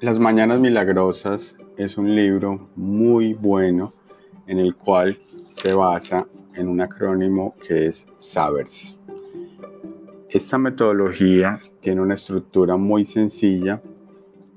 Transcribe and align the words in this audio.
Las 0.00 0.18
Mañanas 0.18 0.60
Milagrosas 0.60 1.54
es 1.76 1.98
un 1.98 2.16
libro 2.16 2.70
muy 2.74 3.34
bueno 3.34 3.92
en 4.46 4.58
el 4.58 4.74
cual 4.74 5.18
se 5.44 5.74
basa 5.74 6.26
en 6.54 6.68
un 6.68 6.80
acrónimo 6.80 7.54
que 7.68 7.88
es 7.88 8.06
SABERS. 8.16 8.98
Esta 10.30 10.56
metodología 10.56 11.60
tiene 11.80 12.00
una 12.00 12.14
estructura 12.14 12.78
muy 12.78 13.04
sencilla 13.04 13.82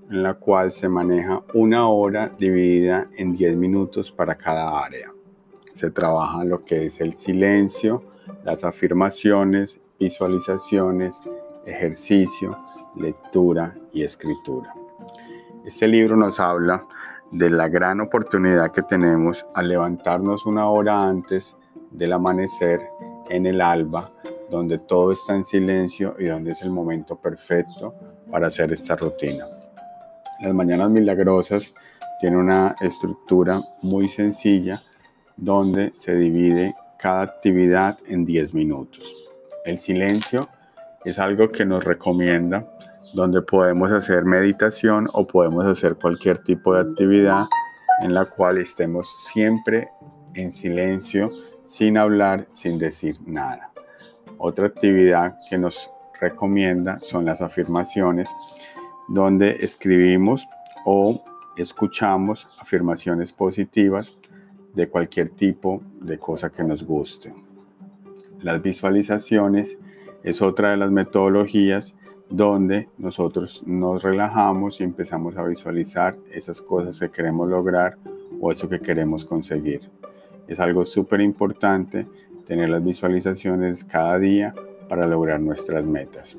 en 0.09 0.23
la 0.23 0.35
cual 0.35 0.71
se 0.71 0.87
maneja 0.87 1.43
una 1.53 1.89
hora 1.89 2.33
dividida 2.39 3.09
en 3.17 3.35
10 3.35 3.57
minutos 3.57 4.13
para 4.13 4.35
cada 4.35 4.81
área. 4.81 5.11
Se 5.73 5.91
trabaja 5.91 6.45
lo 6.45 6.63
que 6.63 6.85
es 6.85 7.01
el 7.01 7.11
silencio, 7.11 8.01
las 8.45 8.63
afirmaciones, 8.63 9.81
visualizaciones, 9.99 11.19
ejercicio, 11.65 12.57
lectura 12.95 13.75
y 13.91 14.03
escritura. 14.03 14.73
Este 15.65 15.87
libro 15.87 16.17
nos 16.17 16.41
habla 16.41 16.85
de 17.31 17.49
la 17.49 17.69
gran 17.69 18.01
oportunidad 18.01 18.71
que 18.73 18.81
tenemos 18.81 19.45
al 19.53 19.69
levantarnos 19.69 20.45
una 20.45 20.67
hora 20.67 21.07
antes 21.07 21.55
del 21.89 22.11
amanecer 22.11 22.81
en 23.29 23.45
el 23.45 23.61
alba, 23.61 24.11
donde 24.51 24.77
todo 24.79 25.13
está 25.13 25.35
en 25.35 25.45
silencio 25.45 26.17
y 26.19 26.25
donde 26.25 26.51
es 26.51 26.61
el 26.63 26.69
momento 26.69 27.15
perfecto 27.15 27.95
para 28.29 28.47
hacer 28.47 28.73
esta 28.73 28.97
rutina. 28.97 29.45
Las 30.41 30.53
mañanas 30.53 30.89
milagrosas 30.89 31.73
tienen 32.19 32.39
una 32.39 32.75
estructura 32.81 33.61
muy 33.83 34.09
sencilla 34.09 34.83
donde 35.37 35.93
se 35.93 36.13
divide 36.15 36.75
cada 36.99 37.21
actividad 37.21 37.97
en 38.07 38.25
10 38.25 38.53
minutos. 38.53 39.15
El 39.63 39.77
silencio 39.77 40.49
es 41.05 41.19
algo 41.19 41.53
que 41.53 41.65
nos 41.65 41.85
recomienda 41.85 42.67
donde 43.13 43.41
podemos 43.41 43.91
hacer 43.91 44.25
meditación 44.25 45.07
o 45.13 45.25
podemos 45.25 45.65
hacer 45.65 45.95
cualquier 45.95 46.39
tipo 46.39 46.73
de 46.73 46.81
actividad 46.81 47.45
en 48.01 48.13
la 48.13 48.25
cual 48.25 48.57
estemos 48.57 49.07
siempre 49.31 49.89
en 50.33 50.51
silencio, 50.53 51.29
sin 51.65 51.97
hablar, 51.97 52.47
sin 52.51 52.79
decir 52.79 53.17
nada. 53.25 53.71
Otra 54.37 54.67
actividad 54.67 55.37
que 55.49 55.57
nos 55.57 55.89
recomienda 56.19 56.97
son 56.99 57.25
las 57.25 57.41
afirmaciones, 57.41 58.29
donde 59.07 59.57
escribimos 59.61 60.47
o 60.85 61.23
escuchamos 61.55 62.47
afirmaciones 62.59 63.31
positivas 63.31 64.17
de 64.73 64.89
cualquier 64.89 65.29
tipo 65.29 65.83
de 66.01 66.17
cosa 66.17 66.49
que 66.49 66.63
nos 66.63 66.83
guste. 66.83 67.33
Las 68.41 68.61
visualizaciones 68.61 69.77
es 70.23 70.41
otra 70.41 70.71
de 70.71 70.77
las 70.77 70.91
metodologías 70.91 71.93
donde 72.33 72.89
nosotros 72.97 73.61
nos 73.63 74.01
relajamos 74.01 74.81
y 74.81 74.83
empezamos 74.83 75.37
a 75.37 75.43
visualizar 75.43 76.17
esas 76.31 76.63
cosas 76.63 76.99
que 76.99 77.11
queremos 77.11 77.47
lograr 77.47 77.95
o 78.41 78.51
eso 78.51 78.67
que 78.67 78.79
queremos 78.79 79.23
conseguir. 79.23 79.81
Es 80.47 80.59
algo 80.59 80.83
súper 80.83 81.21
importante 81.21 82.07
tener 82.47 82.69
las 82.69 82.83
visualizaciones 82.83 83.83
cada 83.83 84.17
día 84.17 84.55
para 84.89 85.05
lograr 85.05 85.39
nuestras 85.41 85.85
metas. 85.85 86.35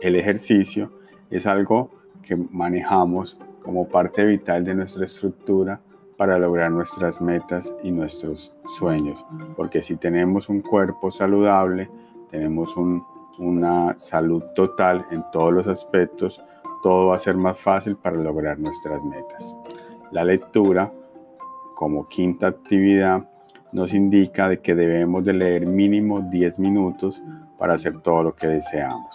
El 0.00 0.14
ejercicio 0.14 0.92
es 1.30 1.48
algo 1.48 1.90
que 2.22 2.36
manejamos 2.36 3.36
como 3.64 3.88
parte 3.88 4.24
vital 4.24 4.62
de 4.62 4.76
nuestra 4.76 5.04
estructura 5.04 5.80
para 6.16 6.38
lograr 6.38 6.70
nuestras 6.70 7.20
metas 7.20 7.74
y 7.82 7.90
nuestros 7.90 8.54
sueños. 8.78 9.26
Porque 9.56 9.82
si 9.82 9.96
tenemos 9.96 10.48
un 10.48 10.60
cuerpo 10.60 11.10
saludable, 11.10 11.90
tenemos 12.30 12.76
un 12.76 13.02
una 13.38 13.96
salud 13.98 14.42
total 14.54 15.04
en 15.10 15.24
todos 15.32 15.52
los 15.52 15.66
aspectos, 15.66 16.42
todo 16.82 17.08
va 17.08 17.16
a 17.16 17.20
ser 17.20 17.36
más 17.36 17.58
fácil 17.58 17.96
para 17.96 18.16
lograr 18.16 18.58
nuestras 18.58 19.02
metas. 19.04 19.54
La 20.10 20.24
lectura, 20.24 20.92
como 21.74 22.08
quinta 22.08 22.48
actividad, 22.48 23.22
nos 23.72 23.92
indica 23.92 24.48
de 24.48 24.60
que 24.60 24.74
debemos 24.74 25.24
de 25.24 25.34
leer 25.34 25.66
mínimo 25.66 26.20
10 26.20 26.58
minutos 26.58 27.22
para 27.58 27.74
hacer 27.74 28.00
todo 28.00 28.22
lo 28.22 28.34
que 28.34 28.46
deseamos. 28.46 29.14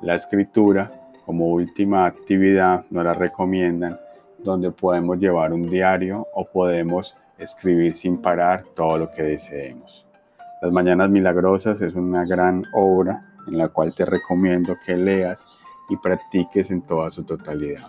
La 0.00 0.14
escritura, 0.14 0.90
como 1.26 1.48
última 1.48 2.06
actividad, 2.06 2.84
nos 2.90 3.04
la 3.04 3.12
recomiendan 3.12 3.98
donde 4.38 4.70
podemos 4.70 5.18
llevar 5.18 5.52
un 5.52 5.68
diario 5.68 6.26
o 6.34 6.44
podemos 6.44 7.16
escribir 7.38 7.92
sin 7.92 8.18
parar 8.18 8.64
todo 8.74 8.98
lo 8.98 9.10
que 9.10 9.22
deseemos. 9.22 10.06
Las 10.62 10.72
Mañanas 10.72 11.10
Milagrosas 11.10 11.80
es 11.80 11.94
una 11.94 12.24
gran 12.24 12.64
obra 12.72 13.31
en 13.46 13.58
la 13.58 13.68
cual 13.68 13.94
te 13.94 14.04
recomiendo 14.04 14.76
que 14.84 14.96
leas 14.96 15.46
y 15.88 15.96
practiques 15.96 16.70
en 16.70 16.82
toda 16.82 17.10
su 17.10 17.24
totalidad. 17.24 17.88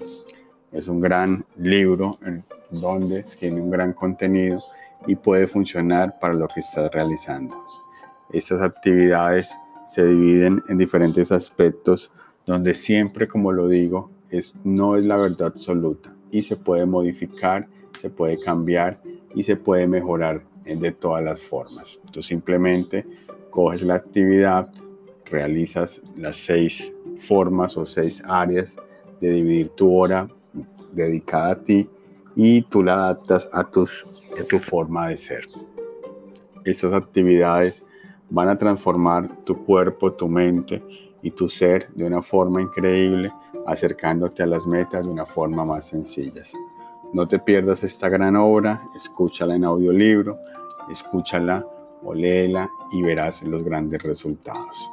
Es 0.72 0.88
un 0.88 1.00
gran 1.00 1.46
libro 1.58 2.18
en 2.24 2.44
donde 2.72 3.24
tiene 3.24 3.62
un 3.62 3.70
gran 3.70 3.94
contenido 3.94 4.62
y 5.08 5.16
puede 5.16 5.48
funcionar 5.48 6.18
para 6.20 6.34
lo 6.34 6.48
que 6.48 6.62
estás 6.62 6.92
realizando. 6.92 7.64
Estas 8.32 8.62
actividades 8.62 9.50
se 9.88 10.06
dividen 10.06 10.64
en 10.70 10.78
diferentes 10.78 11.32
aspectos 11.32 12.12
donde 12.46 12.74
siempre, 12.74 13.28
como 13.28 13.52
lo 13.52 13.68
digo, 13.68 14.10
es, 14.30 14.56
no 14.64 14.96
es 14.96 15.06
la 15.06 15.18
verdad 15.18 15.48
absoluta 15.48 16.14
y 16.32 16.42
se 16.42 16.56
puede 16.56 16.86
modificar, 16.86 17.68
se 18.00 18.10
puede 18.10 18.40
cambiar 18.40 19.00
y 19.36 19.44
se 19.44 19.56
puede 19.56 19.88
mejorar 19.88 20.44
de 20.66 20.92
todas 20.92 21.24
las 21.24 21.42
formas. 21.42 22.00
Tú 22.12 22.24
simplemente 22.24 23.06
coges 23.50 23.84
la 23.84 23.96
actividad, 23.96 24.72
realizas 25.26 26.02
las 26.16 26.38
seis 26.38 26.92
formas 27.28 27.78
o 27.78 27.86
seis 27.86 28.22
áreas 28.26 28.78
de 29.22 29.32
dividir 29.32 29.70
tu 29.70 29.96
hora 29.96 30.28
dedicada 30.92 31.52
a 31.52 31.64
ti 31.64 31.90
y 32.36 32.62
tú 32.64 32.84
la 32.84 32.96
adaptas 32.96 33.50
a, 33.52 33.64
tu 33.70 33.86
forma 34.60 35.10
de 35.10 35.18
ser. 35.18 35.46
Estas 36.66 36.94
actividades 36.94 37.84
van 38.30 38.50
a 38.50 38.58
transformar 38.58 39.44
tu 39.44 39.64
cuerpo, 39.66 40.12
tu 40.12 40.28
mente 40.28 40.84
y 41.22 41.32
tu 41.32 41.50
ser 41.50 41.90
de 41.94 42.06
una 42.06 42.22
forma 42.22 42.62
increíble, 42.62 43.32
acercándote 43.66 44.44
a 44.44 44.48
las 44.48 44.66
metas 44.66 45.06
de 45.06 45.12
una 45.12 45.26
forma 45.26 45.64
más 45.64 45.86
sencilla. 45.86 46.44
No 47.14 47.28
te 47.28 47.38
pierdas 47.38 47.84
esta 47.84 48.10
gran 48.10 48.36
obra, 48.36 48.82
escúchala 48.96 49.56
en 49.56 49.64
audiolibro, 49.64 50.40
escúchala 50.92 51.66
o 52.04 52.14
léela 52.14 52.70
y 52.92 53.02
verás 53.04 53.44
los 53.44 53.64
grandes 53.64 54.02
resultados. 54.02 54.90